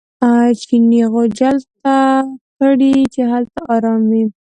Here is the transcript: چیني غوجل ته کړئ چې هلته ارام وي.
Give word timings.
چیني 0.61 1.01
غوجل 1.11 1.57
ته 1.81 1.95
کړئ 2.57 2.93
چې 3.13 3.21
هلته 3.31 3.59
ارام 3.75 4.01
وي. 4.11 4.23